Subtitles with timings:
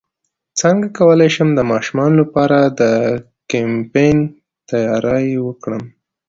[0.59, 2.81] څنګه کولی شم د ماشومانو لپاره د
[3.49, 4.19] کیمپینګ
[4.69, 5.83] تیاری وکړم